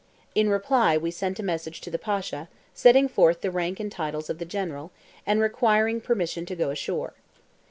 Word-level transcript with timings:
In 0.33 0.49
reply 0.49 0.97
we 0.97 1.11
sent 1.11 1.37
a 1.37 1.43
message 1.43 1.79
to 1.81 1.91
the 1.91 1.99
Pasha, 1.99 2.49
setting 2.73 3.07
forth 3.07 3.41
the 3.41 3.51
rank 3.51 3.79
and 3.79 3.91
titles 3.91 4.31
of 4.31 4.39
the 4.39 4.45
General, 4.45 4.91
and 5.27 5.39
requiring 5.39 6.01
permission 6.01 6.43
to 6.47 6.55
go 6.55 6.71
ashore. 6.71 7.13